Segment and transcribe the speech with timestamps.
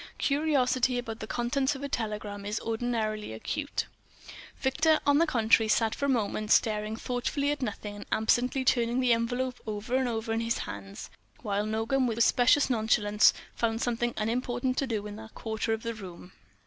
[0.17, 3.85] Curiosity about the contents of a telegram is ordinarily acute.
[4.57, 8.65] Victor, on the contrary, sat for a long moment staring thoughtfully at nothing and absently
[8.65, 11.11] turning the envelope over and over in his hands;
[11.43, 15.93] while Nogam with specious nonchalance found something unimportant to do in another quarter of the
[15.93, 16.31] room.